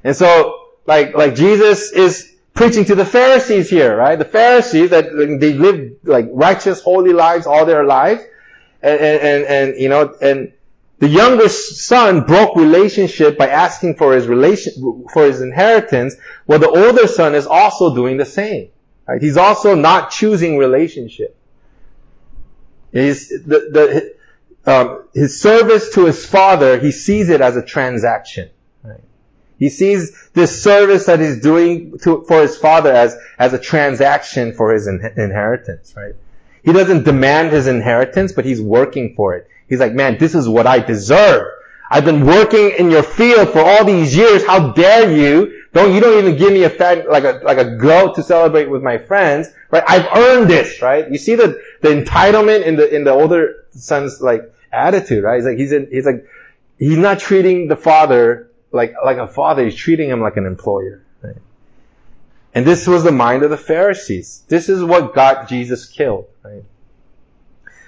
[0.05, 4.19] And so, like, like Jesus is preaching to the Pharisees here, right?
[4.19, 8.23] The Pharisees that they lived like righteous, holy lives all their lives.
[8.83, 10.53] And, and, and, you know, and
[10.99, 16.69] the younger son broke relationship by asking for his relation, for his inheritance, while the
[16.69, 18.71] older son is also doing the same.
[19.07, 19.23] Right?
[19.23, 21.37] He's also not choosing relationship.
[22.93, 24.15] He's, the, the,
[24.67, 28.51] um, his service to his father, he sees it as a transaction.
[28.83, 29.01] Right?
[29.59, 34.53] He sees this service that he's doing to, for his father as, as a transaction
[34.55, 36.15] for his in, inheritance, right?
[36.65, 39.49] He doesn't demand his inheritance, but he's working for it.
[39.69, 41.49] He's like, man, this is what I deserve.
[41.91, 44.45] I've been working in your field for all these years.
[44.45, 47.77] How dare you don't, you don't even give me a fat, like a, like a
[47.77, 49.83] goat to celebrate with my friends, right?
[49.87, 51.11] I've earned this, right?
[51.11, 55.37] You see the, the entitlement in the, in the older son's, like, attitude, right?
[55.37, 56.27] He's like, he's in, he's like,
[56.79, 61.03] he's not treating the father like, like a father, he's treating him like an employer,
[61.23, 61.37] right?
[62.55, 64.45] And this was the mind of the Pharisees.
[64.49, 66.65] This is what got Jesus killed, right?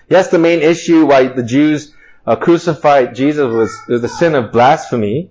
[0.08, 1.94] Yes, the main issue why the Jews
[2.26, 5.30] uh, crucified Jesus was, was the sin of blasphemy,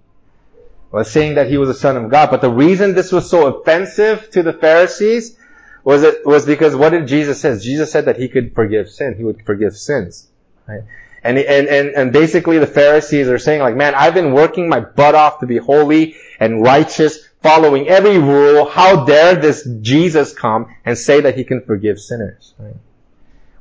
[0.97, 2.29] was saying that he was a son of God.
[2.29, 5.37] But the reason this was so offensive to the Pharisees
[5.83, 7.57] was it was because what did Jesus say?
[7.57, 9.15] Jesus said that he could forgive sin.
[9.17, 10.27] He would forgive sins.
[10.67, 10.83] Right?
[11.23, 14.81] And, and, and, and basically the Pharisees are saying like, man, I've been working my
[14.81, 18.69] butt off to be holy and righteous, following every rule.
[18.69, 22.53] How dare this Jesus come and say that he can forgive sinners?
[22.59, 22.75] Right?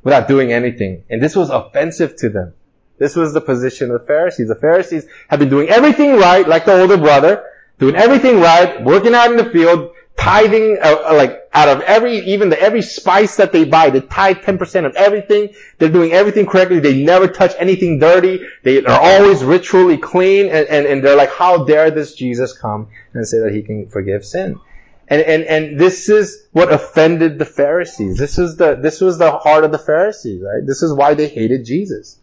[0.03, 1.03] Without doing anything.
[1.09, 2.53] And this was offensive to them.
[2.97, 4.47] This was the position of the Pharisees.
[4.47, 7.43] The Pharisees had been doing everything right, like the older brother,
[7.79, 12.19] doing everything right, working out in the field, tithing, uh, uh like out of every,
[12.19, 15.49] even the every spice that they buy, they tithe 10% of everything.
[15.77, 16.79] They're doing everything correctly.
[16.79, 18.45] They never touch anything dirty.
[18.63, 22.89] They are always ritually clean, and, and, and they're like, how dare this Jesus come
[23.13, 24.59] and say that he can forgive sin?
[25.07, 28.17] And, and, and this is what offended the Pharisees.
[28.17, 30.65] This is the, this was the heart of the Pharisees, right?
[30.65, 32.17] This is why they hated Jesus.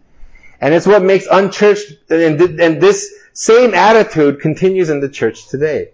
[0.60, 5.90] And it's what makes unchurched, and, this same attitude continues in the church today.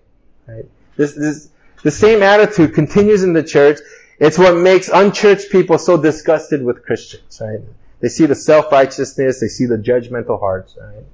[0.48, 0.64] Right?
[0.96, 1.48] This, this,
[1.82, 3.78] the same attitude continues in the church.
[4.18, 7.60] It's what makes unchurched people so disgusted with Christians, right?
[8.00, 11.04] They see the self-righteousness, they see the judgmental hearts, right?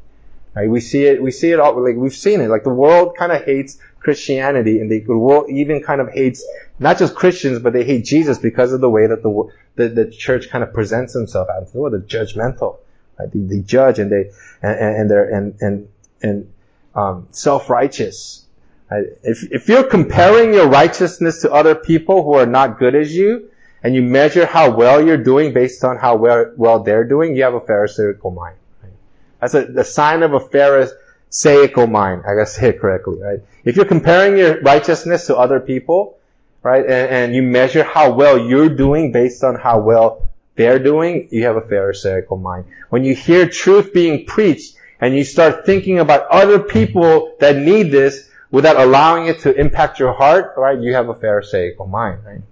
[0.54, 0.70] right?
[0.70, 2.48] We see it, we see it all, like we've seen it.
[2.48, 6.44] Like the world kind of hates Christianity and the world even kind of hates
[6.78, 10.10] not just Christians, but they hate Jesus because of the way that the, the, the
[10.10, 12.78] church kind of presents himself as, oh, the judgmental
[13.18, 13.30] Right?
[13.32, 14.30] They, they, judge and they
[14.62, 15.88] and, and they're and and
[16.22, 16.52] and
[16.94, 18.46] um, self-righteous.
[18.90, 19.06] Right?
[19.22, 23.50] If if you're comparing your righteousness to other people who are not good as you,
[23.82, 27.42] and you measure how well you're doing based on how well well they're doing, you
[27.42, 28.56] have a Pharisaical mind.
[28.82, 28.92] Right?
[29.40, 32.22] That's a the sign of a Pharisaical mind.
[32.26, 33.40] I gotta say it correctly, right?
[33.64, 36.18] If you're comparing your righteousness to other people,
[36.62, 41.28] right, and, and you measure how well you're doing based on how well they're doing,
[41.30, 42.66] you have a Pharisaical mind.
[42.90, 47.90] When you hear truth being preached and you start thinking about other people that need
[47.90, 52.42] this without allowing it to impact your heart, right, you have a Pharisaical mind, right?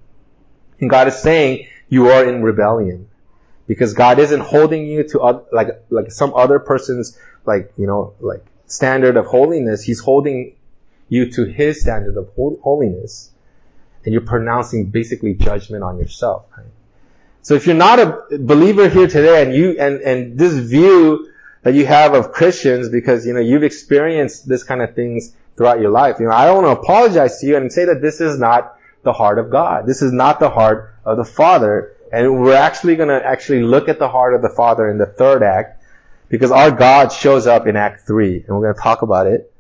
[0.80, 3.08] And God is saying you are in rebellion.
[3.66, 8.44] Because God isn't holding you to like, like some other person's, like, you know, like,
[8.66, 9.84] standard of holiness.
[9.84, 10.56] He's holding
[11.08, 13.30] you to His standard of holiness.
[14.04, 16.66] And you're pronouncing basically judgment on yourself, right?
[17.42, 21.74] So if you're not a believer here today and you, and, and this view that
[21.74, 25.90] you have of Christians because, you know, you've experienced this kind of things throughout your
[25.90, 28.76] life, you know, I want to apologize to you and say that this is not
[29.02, 29.86] the heart of God.
[29.86, 31.96] This is not the heart of the Father.
[32.12, 35.06] And we're actually going to actually look at the heart of the Father in the
[35.06, 35.82] third act
[36.28, 39.52] because our God shows up in Act 3 and we're going to talk about it.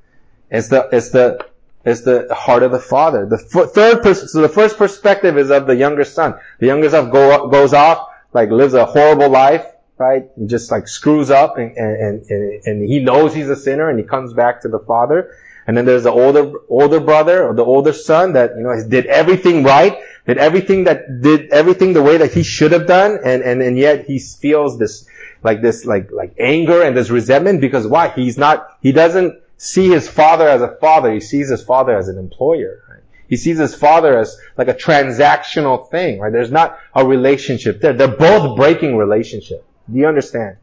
[0.50, 1.46] It's the, it's the
[1.84, 3.26] is the heart of the father.
[3.26, 6.34] The f- third person, so the first perspective is of the younger son.
[6.58, 9.66] The younger son go, goes off, like lives a horrible life,
[9.96, 10.24] right?
[10.36, 13.98] And just like screws up and, and, and, and he knows he's a sinner and
[13.98, 15.34] he comes back to the father.
[15.66, 19.06] And then there's the older, older brother or the older son that, you know, did
[19.06, 23.42] everything right, did everything that, did everything the way that he should have done and,
[23.42, 25.06] and, and yet he feels this,
[25.42, 28.08] like this, like, like anger and this resentment because why?
[28.08, 31.12] He's not, he doesn't, see his father as a father.
[31.12, 32.82] He sees his father as an employer.
[32.88, 33.02] Right?
[33.28, 36.32] He sees his father as like a transactional thing, right?
[36.32, 37.92] There's not a relationship there.
[37.92, 39.66] They're both breaking relationship.
[39.92, 40.56] Do you understand?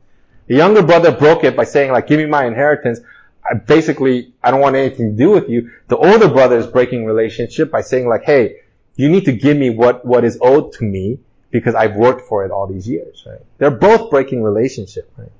[0.48, 3.00] The younger brother broke it by saying like, give me my inheritance.
[3.48, 5.70] I basically, I don't want anything to do with you.
[5.90, 8.62] The older brother is breaking relationship by saying like, hey,
[8.96, 11.20] you need to give me what, what is owed to me
[11.52, 13.42] because I've worked for it all these years, right?
[13.60, 15.32] They're both breaking relationship, right?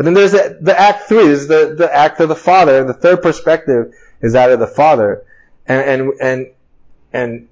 [0.00, 2.84] But then there's the, the act three, is the, the act of the father.
[2.84, 5.26] The third perspective is that of the father.
[5.66, 6.46] And, and, and,
[7.12, 7.48] and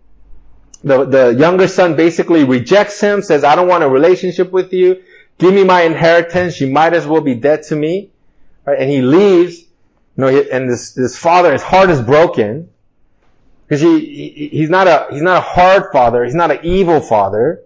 [0.83, 5.03] the, the younger son basically rejects him, says, I don't want a relationship with you.
[5.37, 6.59] Give me my inheritance.
[6.59, 8.13] You might as well be dead to me.
[8.65, 8.79] Right?
[8.79, 9.59] And he leaves.
[9.59, 9.67] You
[10.17, 12.71] know, and this, this father, his heart is broken.
[13.67, 16.25] Because he, he, he's not a, he's not a hard father.
[16.25, 17.61] He's not an evil father.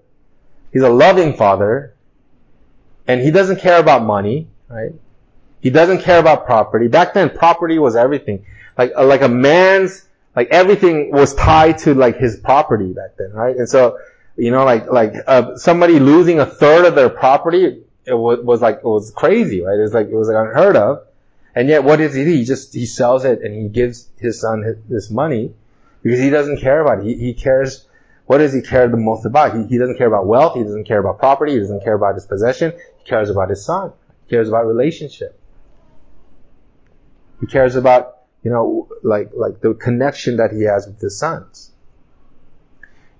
[0.72, 1.94] He's a loving father.
[3.06, 4.92] And he doesn't care about money right?
[5.60, 6.88] He doesn't care about property.
[6.88, 8.44] Back then, property was everything.
[8.76, 10.04] Like, uh, like a man's,
[10.34, 13.54] like everything was tied to like his property back then, right?
[13.56, 13.98] And so,
[14.36, 18.60] you know, like, like, uh, somebody losing a third of their property, it was, was
[18.60, 19.78] like, it was crazy, right?
[19.78, 21.06] It was like, it was like unheard of.
[21.54, 22.30] And yet, what does he do?
[22.30, 25.54] He just, he sells it and he gives his son his, this money
[26.02, 27.04] because he doesn't care about it.
[27.04, 27.86] He, he cares,
[28.26, 29.54] what does he care the most about?
[29.56, 30.56] He, he doesn't care about wealth.
[30.56, 31.52] He doesn't care about property.
[31.52, 32.72] He doesn't care about his possession.
[32.98, 33.92] He cares about his son
[34.28, 35.38] cares about relationship.
[37.40, 41.72] He cares about, you know, like, like the connection that he has with his sons.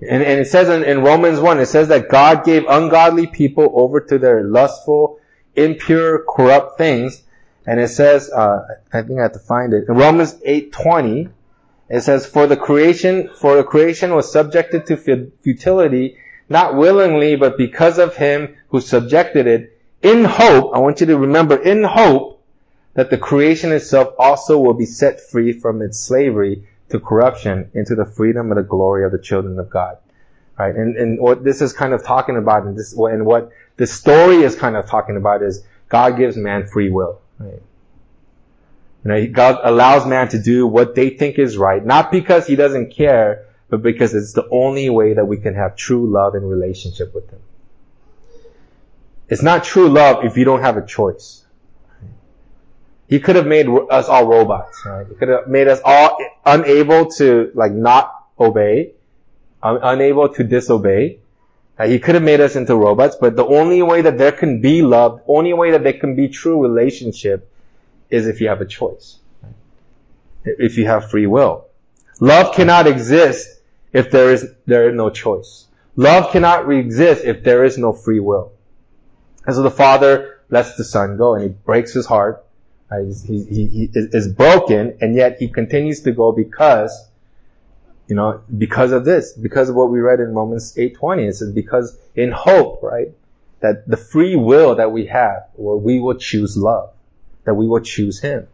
[0.00, 3.72] And, and it says in, in Romans 1, it says that God gave ungodly people
[3.74, 5.20] over to their lustful,
[5.54, 7.22] impure, corrupt things.
[7.66, 9.84] And it says, uh, I think I have to find it.
[9.88, 11.28] In Romans 8:20,
[11.88, 16.16] it says, "For the creation, for the creation was subjected to futility,
[16.48, 19.71] not willingly, but because of him who subjected it,
[20.02, 22.44] in hope, I want you to remember, in hope
[22.94, 27.94] that the creation itself also will be set free from its slavery to corruption into
[27.94, 29.98] the freedom and the glory of the children of God.
[30.58, 30.74] Right?
[30.74, 34.42] And, and what this is kind of talking about and this, and what the story
[34.42, 37.20] is kind of talking about is God gives man free will.
[37.38, 37.62] Right?
[39.04, 42.54] You know, God allows man to do what they think is right, not because he
[42.54, 46.48] doesn't care, but because it's the only way that we can have true love and
[46.48, 47.40] relationship with him.
[49.32, 51.42] It's not true love if you don't have a choice.
[53.08, 54.84] He could have made us all robots.
[54.84, 55.06] Right?
[55.08, 58.92] He could have made us all unable to like not obey,
[59.62, 61.20] un- unable to disobey.
[61.78, 64.60] Uh, he could have made us into robots, but the only way that there can
[64.60, 67.50] be love, only way that there can be true relationship
[68.10, 69.18] is if you have a choice.
[70.44, 71.68] If you have free will.
[72.20, 73.48] Love cannot exist
[73.94, 75.68] if there is, there is no choice.
[75.96, 78.52] Love cannot exist if there is no free will.
[79.46, 82.44] And so the father lets the son go and he breaks his heart.
[82.90, 83.07] Right?
[83.26, 87.09] He, he, he is broken and yet he continues to go because,
[88.07, 91.28] you know, because of this, because of what we read in Romans 8.20.
[91.28, 93.12] It says because in hope, right?
[93.62, 96.92] that the free will that we have, well, we will choose love,
[97.44, 98.46] that we will choose Him.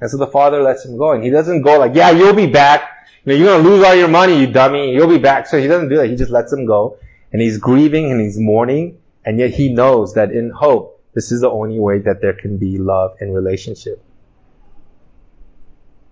[0.00, 2.46] And so the father lets him go, and he doesn't go like, yeah, you'll be
[2.46, 3.08] back.
[3.24, 4.92] You know, you're gonna lose all your money, you dummy.
[4.94, 5.48] You'll be back.
[5.48, 6.08] So he doesn't do that.
[6.08, 6.98] He just lets him go,
[7.32, 11.40] and he's grieving and he's mourning, and yet he knows that in hope, this is
[11.40, 14.02] the only way that there can be love in relationship.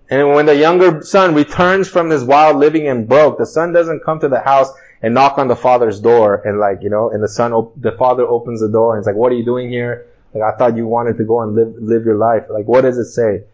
[0.08, 4.04] And when the younger son returns from his wild living and broke, the son doesn't
[4.04, 4.70] come to the house
[5.02, 7.92] and knock on the father's door and like, you know, and the son, op- the
[7.92, 10.06] father opens the door and it's like, what are you doing here?
[10.32, 12.44] Like, I thought you wanted to go and live, live your life.
[12.48, 13.44] Like, what does it say?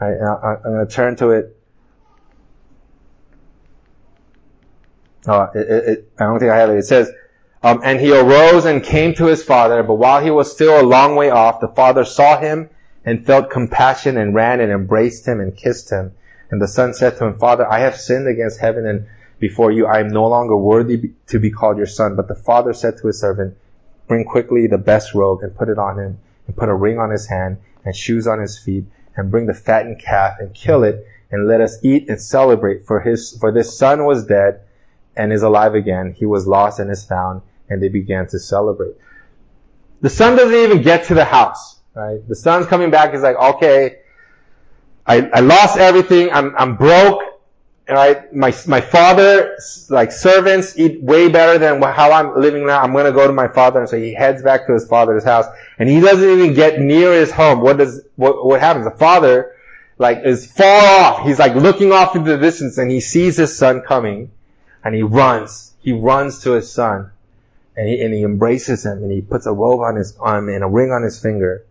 [0.00, 1.56] I, I, I'm going to turn to it.
[5.26, 6.78] Uh, it, it, it, I don't think I have it.
[6.78, 7.10] It says,
[7.62, 10.82] um, and he arose and came to his father, but while he was still a
[10.82, 12.70] long way off, the father saw him
[13.04, 16.12] and felt compassion and ran and embraced him and kissed him.
[16.50, 19.06] And the son said to him, Father, I have sinned against heaven and
[19.42, 19.86] before you.
[19.86, 22.14] I am no longer worthy to be called your son.
[22.14, 23.56] But the father said to his servant,
[24.06, 27.10] Bring quickly the best robe and put it on him and put a ring on
[27.10, 28.84] his hand and shoes on his feet
[29.16, 33.00] and bring the fattened calf and kill it and let us eat and celebrate for
[33.00, 34.60] his, for this son was dead
[35.16, 36.14] and is alive again.
[36.16, 38.94] He was lost and is found and they began to celebrate.
[40.00, 42.26] The son doesn't even get to the house, right?
[42.28, 43.12] The son's coming back.
[43.12, 44.00] He's like, okay,
[45.06, 46.30] I, I lost everything.
[46.32, 47.22] I'm, I'm broke.
[47.88, 48.32] Right?
[48.32, 49.56] My, my father,
[49.90, 52.80] like servants eat way better than how I'm living now.
[52.80, 53.80] I'm gonna go to my father.
[53.80, 55.46] And so he heads back to his father's house
[55.78, 57.60] and he doesn't even get near his home.
[57.60, 58.86] What does, what, what happens?
[58.86, 59.56] The father,
[59.98, 61.26] like, is far off.
[61.26, 64.30] He's like looking off into the distance and he sees his son coming
[64.82, 65.74] and he runs.
[65.80, 67.11] He runs to his son
[67.76, 70.62] and he, and he embraces him and he puts a robe on his arm and
[70.62, 71.64] a ring on his finger.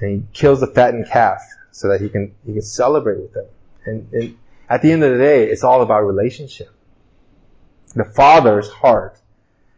[0.00, 3.46] And he kills the fattened calf so that he can, he can celebrate with them.
[3.84, 4.38] And, and
[4.68, 6.70] at the end of the day, it's all about relationship.
[7.94, 9.18] The father's heart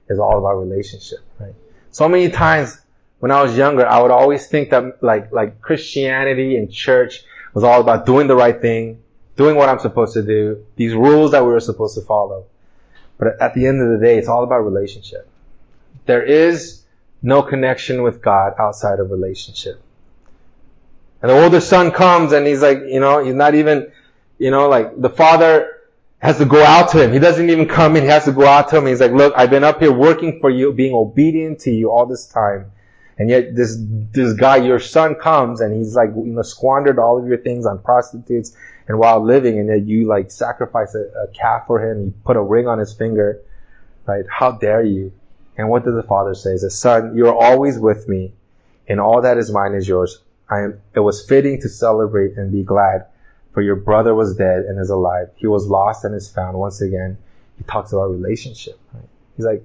[0.08, 1.54] is all about relationship, right?
[1.90, 2.80] So many times
[3.18, 7.64] when I was younger, I would always think that like, like Christianity and church was
[7.64, 9.02] all about doing the right thing,
[9.36, 12.46] doing what I'm supposed to do, these rules that we were supposed to follow.
[13.18, 15.28] But at the end of the day, it's all about relationship.
[16.06, 16.82] There is
[17.22, 19.80] no connection with God outside of relationship.
[21.22, 23.90] And the older son comes and he's like, you know, he's not even,
[24.38, 25.70] you know, like the father
[26.18, 27.12] has to go out to him.
[27.12, 28.02] He doesn't even come in.
[28.02, 28.86] He has to go out to him.
[28.86, 32.04] He's like, look, I've been up here working for you, being obedient to you all
[32.06, 32.72] this time.
[33.16, 37.18] And yet this, this guy, your son comes and he's like, you know, squandered all
[37.18, 41.28] of your things on prostitutes and while living and yet you like sacrifice a, a
[41.28, 42.04] calf for him.
[42.04, 43.40] You put a ring on his finger,
[44.06, 44.24] right?
[44.28, 45.12] How dare you?
[45.56, 46.52] And what does the father say?
[46.52, 48.32] He says, son, you're always with me
[48.88, 50.20] and all that is mine is yours.
[50.48, 53.06] I am, it was fitting to celebrate and be glad,
[53.52, 55.28] for your brother was dead and is alive.
[55.36, 56.58] He was lost and is found.
[56.58, 57.16] Once again,
[57.56, 58.78] he talks about relationship.
[58.92, 59.04] Right?
[59.36, 59.64] He's like,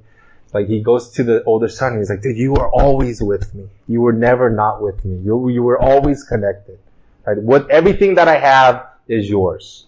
[0.54, 1.98] like he goes to the older son.
[1.98, 3.68] he's like, dude, you were always with me.
[3.88, 5.18] You were never not with me.
[5.18, 6.80] You, you were always connected.
[7.26, 7.38] Right?
[7.38, 9.86] What, everything that I have is yours.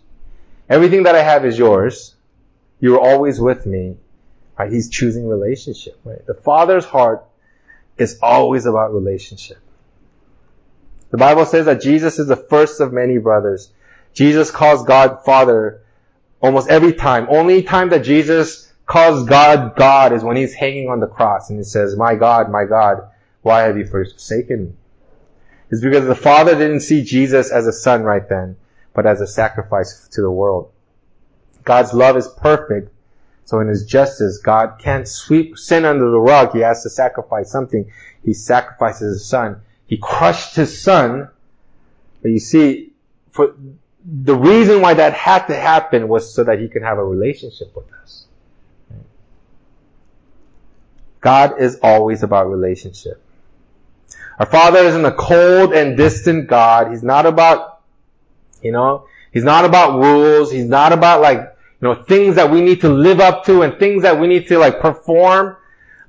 [0.69, 2.15] Everything that I have is yours.
[2.79, 3.97] You're always with me.
[4.57, 4.71] Right?
[4.71, 5.99] He's choosing relationship.
[6.03, 6.25] Right?
[6.25, 7.25] The father's heart
[7.97, 9.59] is always about relationship.
[11.11, 13.69] The Bible says that Jesus is the first of many brothers.
[14.13, 15.81] Jesus calls God Father
[16.41, 17.27] almost every time.
[17.29, 21.59] Only time that Jesus calls God God is when he's hanging on the cross and
[21.59, 23.09] he says, my God, my God,
[23.41, 24.73] why have you forsaken me?
[25.69, 28.57] It's because the Father didn't see Jesus as a son right then,
[28.93, 30.71] but as a sacrifice to the world.
[31.63, 32.91] God's love is perfect.
[33.45, 36.53] So in his justice, God can't sweep sin under the rug.
[36.53, 37.91] He has to sacrifice something.
[38.23, 39.61] He sacrifices his son.
[39.87, 41.29] He crushed his son.
[42.21, 42.93] But you see,
[43.31, 43.55] for
[44.05, 47.75] the reason why that had to happen was so that he could have a relationship
[47.75, 48.25] with us.
[51.19, 53.23] God is always about relationship.
[54.39, 56.89] Our Father isn't a cold and distant God.
[56.89, 57.70] He's not about,
[58.63, 60.51] you know, He's not about rules.
[60.51, 63.79] He's not about like, you know, things that we need to live up to and
[63.79, 65.55] things that we need to like perform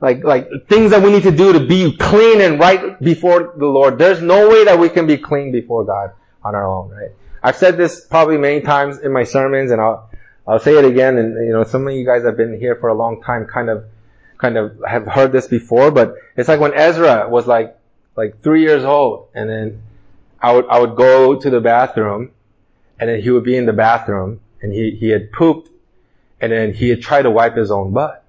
[0.03, 3.67] like, like things that we need to do to be clean and right before the
[3.67, 3.99] Lord.
[3.99, 6.11] There's no way that we can be clean before God
[6.43, 7.12] on our own, right?
[7.41, 10.11] I've said this probably many times in my sermons and I'll,
[10.47, 12.89] I'll say it again and, you know, some of you guys have been here for
[12.89, 13.85] a long time kind of,
[14.39, 17.79] kind of have heard this before, but it's like when Ezra was like,
[18.16, 19.83] like three years old and then
[20.41, 22.33] I would, I would go to the bathroom
[23.03, 25.68] and then he would be in the bathroom and he, he had pooped
[26.40, 28.24] and then he had tried to wipe his own butt.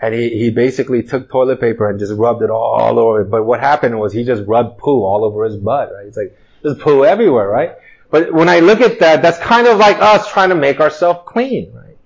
[0.00, 3.22] And he, he basically took toilet paper and just rubbed it all over.
[3.22, 6.06] But what happened was he just rubbed poo all over his butt, right?
[6.06, 7.76] It's like, there's poo everywhere, right?
[8.10, 11.20] But when I look at that, that's kind of like us trying to make ourselves
[11.24, 11.96] clean, right?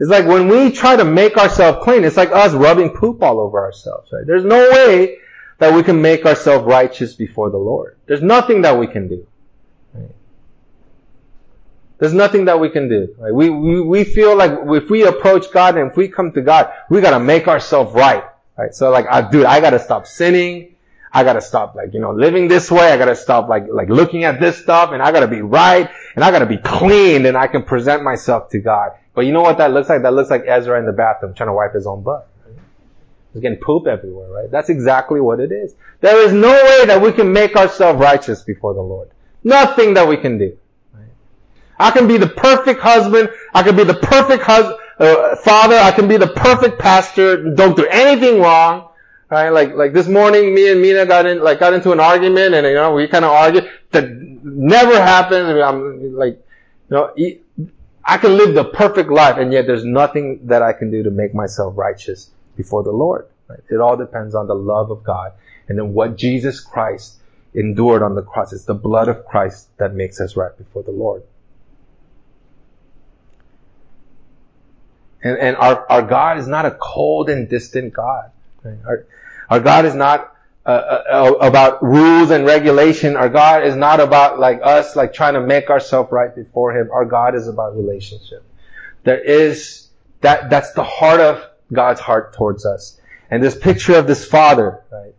[0.00, 3.38] It's like when we try to make ourselves clean, it's like us rubbing poop all
[3.38, 4.26] over ourselves, right?
[4.26, 5.18] There's no way
[5.58, 7.98] that we can make ourselves righteous before the Lord.
[8.06, 9.28] There's nothing that we can do.
[9.94, 10.10] Right?
[11.98, 13.14] There's nothing that we can do.
[13.18, 13.34] Right?
[13.34, 16.72] We, we, we feel like if we approach God and if we come to God,
[16.90, 18.24] we gotta make ourselves right.
[18.56, 18.74] Right?
[18.74, 20.76] So like, I, dude, I gotta stop sinning.
[21.12, 22.92] I gotta stop like, you know, living this way.
[22.92, 26.24] I gotta stop like, like looking at this stuff and I gotta be right and
[26.24, 28.92] I gotta be clean and I can present myself to God.
[29.14, 30.02] But you know what that looks like?
[30.02, 32.28] That looks like Ezra in the bathroom trying to wipe his own butt.
[33.32, 34.50] He's getting poop everywhere, right?
[34.50, 35.74] That's exactly what it is.
[36.00, 39.10] There is no way that we can make ourselves righteous before the Lord.
[39.42, 40.56] Nothing that we can do.
[41.78, 43.30] I can be the perfect husband.
[43.54, 45.76] I can be the perfect hus- uh, father.
[45.76, 47.54] I can be the perfect pastor.
[47.54, 48.90] Don't do anything wrong.
[49.30, 49.50] Right?
[49.50, 52.66] Like, like this morning, me and Mina got in, like, got into an argument and,
[52.66, 53.70] you know, we kind of argued.
[53.90, 55.60] That never happened.
[55.62, 56.42] I'm like,
[56.90, 57.14] you know,
[58.04, 61.10] I can live the perfect life and yet there's nothing that I can do to
[61.10, 63.26] make myself righteous before the Lord.
[63.48, 63.60] Right?
[63.70, 65.32] It all depends on the love of God
[65.68, 67.16] and then what Jesus Christ
[67.54, 68.52] endured on the cross.
[68.52, 71.22] It's the blood of Christ that makes us right before the Lord.
[75.22, 78.30] And, and our, our God is not a cold and distant God.
[78.64, 79.06] Our,
[79.50, 80.34] our God is not
[80.66, 83.16] uh, uh, about rules and regulation.
[83.16, 86.90] Our God is not about like us, like trying to make ourselves right before Him.
[86.92, 88.44] Our God is about relationship.
[89.04, 89.88] There is
[90.20, 90.50] that.
[90.50, 91.42] That's the heart of
[91.72, 93.00] God's heart towards us.
[93.30, 95.14] And this picture of this Father, right,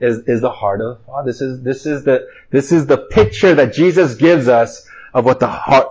[0.00, 1.30] is is the heart of the Father.
[1.30, 5.38] This is this is the this is the picture that Jesus gives us of what
[5.38, 5.90] the heart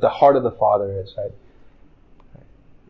[0.00, 1.12] the heart of the Father is.
[1.18, 1.32] Right.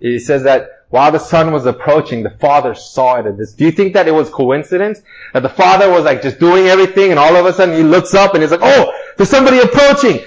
[0.01, 3.27] He says that while the son was approaching, the father saw it.
[3.27, 3.53] At this.
[3.53, 5.03] Do you think that it was coincidence?
[5.33, 8.15] That the father was like just doing everything and all of a sudden he looks
[8.15, 10.21] up and he's like, oh, there's somebody approaching.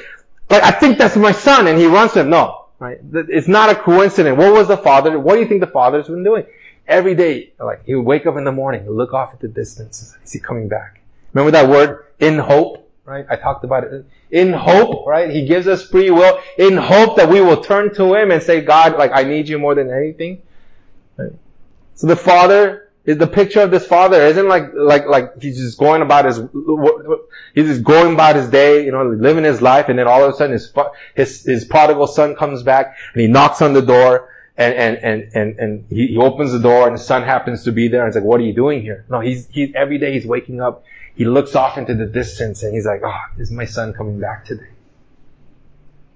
[0.49, 1.67] Like, I think that's my son.
[1.67, 2.29] And he runs to him.
[2.29, 2.99] No, right?
[3.13, 4.37] It's not a coincidence.
[4.37, 5.17] What was the father?
[5.19, 6.45] What do you think the father's been doing?
[6.87, 10.15] Every day, like, he would wake up in the morning, look off at the distance.
[10.23, 11.01] Is he coming back?
[11.33, 12.88] Remember that word, in hope?
[13.09, 13.25] Right?
[13.29, 14.05] I talked about it.
[14.31, 15.29] In hope, right?
[15.29, 18.61] He gives us free will in hope that we will turn to Him and say,
[18.61, 20.41] God, like, I need you more than anything.
[21.17, 21.33] Right?
[21.95, 25.79] So the Father, is the picture of this Father isn't like, like, like he's just
[25.79, 26.37] going about his,
[27.55, 30.31] he's just going about his day, you know, living his life and then all of
[30.31, 30.71] a sudden his,
[31.15, 35.31] his, his prodigal son comes back and he knocks on the door and, and, and,
[35.33, 38.09] and, and he, he opens the door and the son happens to be there and
[38.09, 39.05] it's like, what are you doing here?
[39.09, 40.83] No, he's, he, every day he's waking up
[41.19, 44.45] he looks off into the distance and he's like, oh, is my son coming back
[44.45, 44.69] today?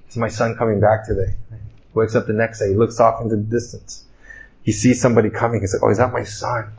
[0.07, 1.35] Is my son coming back today?
[1.93, 4.05] Wakes up the next day, he looks off into the distance.
[4.63, 6.71] He sees somebody coming, he's like, oh, is that my son?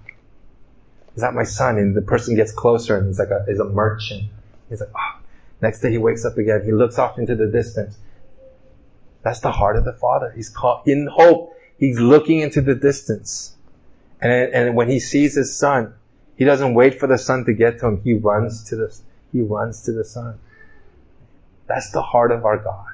[1.15, 1.77] Is that my son?
[1.77, 4.31] And the person gets closer and he's like a, is a merchant.
[4.71, 5.21] He's like, oh.
[5.61, 7.95] Next day he wakes up again, he looks off into the distance.
[9.23, 10.33] That's the heart of the Father.
[10.35, 11.55] He's caught in hope.
[11.77, 13.55] He's looking into the distance.
[14.19, 15.93] And, and when he sees his son,
[16.37, 18.01] he doesn't wait for the son to get to him.
[18.03, 18.97] He runs to the,
[19.33, 20.39] he runs to the son.
[21.67, 22.87] That's the heart of our God.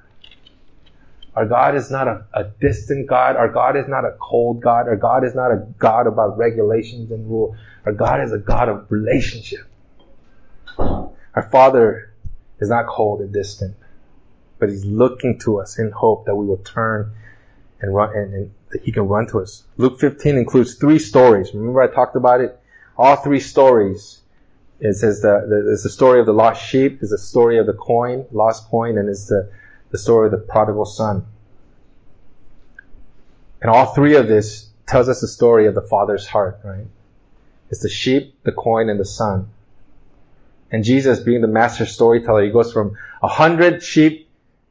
[1.34, 3.36] Our God is not a, a, distant God.
[3.36, 4.88] Our God is not a cold God.
[4.88, 7.56] Our God is not a God about regulations and rule.
[7.86, 9.66] Our God is a God of relationship.
[10.78, 12.12] Our Father
[12.58, 13.76] is not cold and distant,
[14.58, 17.12] but He's looking to us in hope that we will turn
[17.80, 19.62] and run and, and that He can run to us.
[19.76, 21.54] Luke 15 includes three stories.
[21.54, 22.59] Remember I talked about it?
[22.96, 24.20] All three stories.
[24.80, 27.66] It says the, the, it's the story of the lost sheep, it's the story of
[27.66, 29.52] the coin, lost coin, and it's the,
[29.90, 31.26] the story of the prodigal son.
[33.60, 36.86] And all three of this tells us the story of the father's heart, right?
[37.70, 39.50] It's the sheep, the coin, and the son.
[40.70, 44.28] And Jesus, being the master storyteller, he goes from a hundred sheep,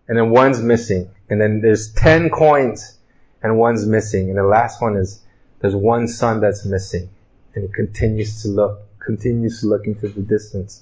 [0.07, 1.09] and then one's missing.
[1.29, 2.97] And then there's ten coins,
[3.43, 4.29] and one's missing.
[4.29, 5.21] And the last one is,
[5.59, 7.09] there's one son that's missing
[7.55, 10.81] and continues to look, continues to look into the distance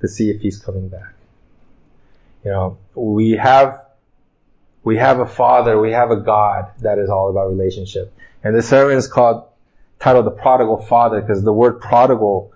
[0.00, 1.14] to see if he's coming back.
[2.44, 3.82] You know, we have,
[4.84, 8.14] we have a father, we have a God that is all about relationship.
[8.44, 9.44] And this sermon is called,
[9.98, 12.52] titled The Prodigal Father because the word prodigal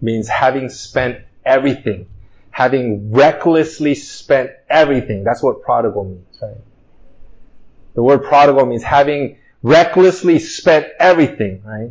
[0.00, 2.06] means having spent everything.
[2.50, 5.24] Having recklessly spent everything.
[5.24, 6.56] That's what prodigal means, right?
[7.94, 11.90] The word prodigal means having recklessly spent everything, right?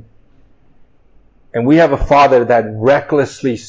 [1.54, 3.60] And we have a father that recklessly,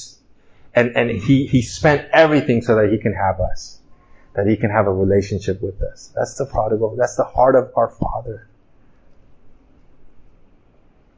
[0.74, 3.78] and, and he, he spent everything so that he can have us.
[4.34, 6.12] That he can have a relationship with us.
[6.14, 6.94] That's the prodigal.
[6.96, 8.46] That's the heart of our father.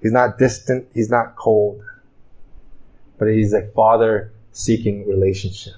[0.00, 0.88] He's not distant.
[0.94, 1.82] He's not cold.
[3.18, 5.74] But he's a father seeking relationship.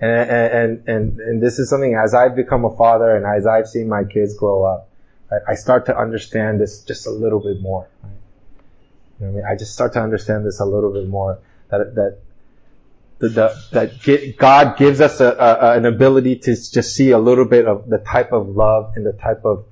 [0.00, 3.68] And, and, and, and this is something as I've become a father and as I've
[3.68, 4.88] seen my kids grow up,
[5.48, 7.88] I, start to understand this just a little bit more.
[8.02, 8.12] Right?
[9.22, 9.44] You know I mean?
[9.52, 11.38] I just start to understand this a little bit more.
[11.70, 12.18] That, that,
[13.20, 17.66] the, that God gives us a, a, an ability to just see a little bit
[17.66, 19.64] of the type of love and the type of,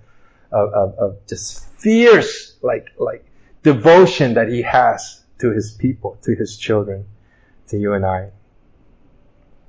[0.53, 3.25] of, of, of just fierce, like, like
[3.65, 7.07] devotion that He has to His people, to His children,
[7.69, 8.31] to you and I.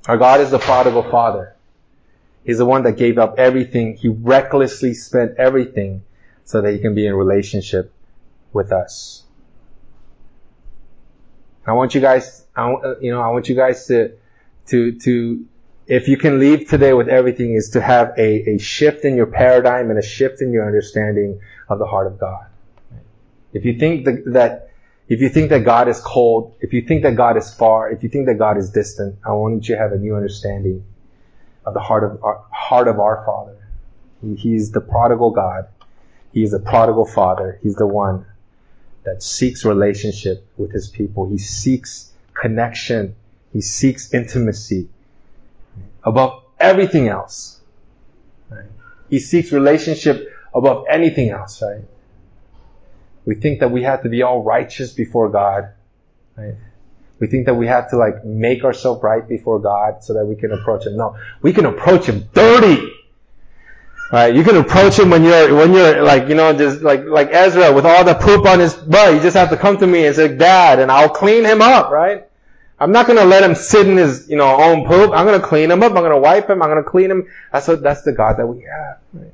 [0.08, 1.56] Our God is the prodigal father.
[2.44, 3.96] He's the one that gave up everything.
[3.96, 6.04] He recklessly spent everything
[6.46, 7.92] so that he can be in relationship
[8.54, 9.24] with us.
[11.66, 14.14] I want you guys, I, uh, you know, I want you guys to,
[14.68, 15.46] to, to,
[15.88, 19.28] if you can leave today with everything is to have a, a shift in your
[19.28, 21.40] paradigm and a shift in your understanding
[21.70, 22.46] of the heart of God.
[23.54, 24.70] If you think that, that
[25.08, 28.02] if you think that God is cold, if you think that God is far, if
[28.02, 30.86] you think that God is distant, I want you to have a new understanding
[31.66, 33.58] of the heart of our, heart of our Father.
[34.22, 35.68] He, he's the prodigal God.
[36.32, 37.60] He's the prodigal Father.
[37.62, 38.26] He's the one
[39.04, 41.30] that seeks relationship with his people.
[41.30, 43.16] He seeks connection.
[43.52, 44.90] He seeks intimacy
[46.04, 47.60] above everything else.
[48.50, 48.66] Right?
[49.10, 51.84] He seeks relationship above anything else, right?
[53.26, 55.70] We think that we have to be all righteous before God,
[56.36, 56.56] right?
[57.20, 60.36] We think that we have to like make ourselves right before God so that we
[60.36, 60.98] can approach Him.
[60.98, 62.91] No, we can approach Him dirty.
[64.12, 64.36] Right?
[64.36, 67.72] You can approach Him when you're, when you're like, you know, just like, like Ezra
[67.72, 69.14] with all the poop on his butt.
[69.14, 71.92] You just have to come to me and say, Dad, and I'll clean him up,
[71.92, 72.28] right?
[72.78, 75.12] I'm not gonna let him sit in his, you know, own poop.
[75.12, 75.92] I'm gonna clean him up.
[75.94, 76.62] I'm gonna wipe him.
[76.62, 77.28] I'm gonna clean him.
[77.54, 79.34] That's what, that's the God that we have, right?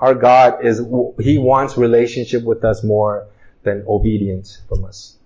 [0.00, 0.78] Our God is,
[1.20, 3.26] He wants relationship with us more
[3.62, 5.16] than obedience from us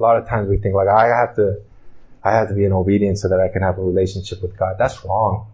[0.00, 1.60] a lot of times we think like I have to,
[2.24, 4.76] I have to be in obedience so that I can have a relationship with God.
[4.78, 5.52] That's wrong.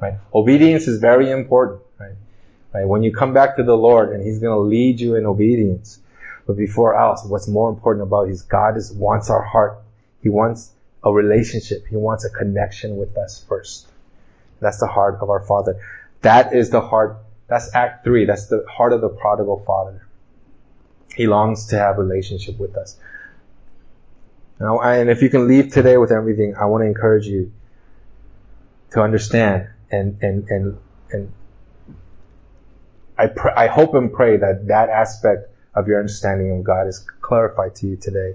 [0.00, 0.14] Right?
[0.34, 1.82] Obedience is very important.
[1.98, 2.14] Right?
[2.72, 2.88] Right?
[2.88, 5.98] When you come back to the Lord and He's going to lead you in obedience.
[6.46, 9.78] But before else, what's more important about is God is, wants our heart.
[10.22, 10.72] He wants
[11.04, 11.86] a relationship.
[11.86, 13.86] He wants a connection with us first.
[14.60, 15.80] That's the heart of our Father.
[16.22, 17.18] That is the heart.
[17.48, 18.26] That's Act 3.
[18.26, 20.06] That's the heart of the prodigal Father.
[21.14, 22.96] He longs to have relationship with us.
[24.60, 27.52] Now, and if you can leave today with everything, I want to encourage you
[28.92, 30.78] to understand and, and, and,
[31.10, 31.32] and
[33.18, 37.04] I, pr- I hope and pray that that aspect of your understanding of God is
[37.20, 38.34] clarified to you today.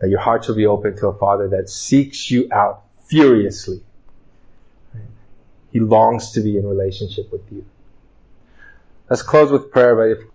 [0.00, 3.80] That your hearts will be open to a Father that seeks you out furiously.
[5.72, 7.64] He longs to be in relationship with you.
[9.10, 10.28] Let's close with prayer, but if